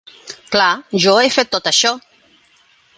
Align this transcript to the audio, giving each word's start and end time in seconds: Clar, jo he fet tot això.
Clar, 0.55 0.69
jo 1.03 1.13
he 1.25 1.29
fet 1.37 1.53
tot 1.57 1.71
això. 1.73 1.95